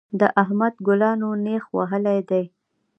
[0.19, 2.43] د احمد ګلانو نېښ وهلی دی.